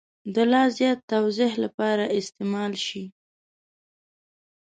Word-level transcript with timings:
د 0.35 0.35
لا 0.51 0.63
زیات 0.77 0.99
توضیح 1.11 1.51
لپاره 1.63 2.05
استعمال 2.19 2.73
شي. 2.85 3.03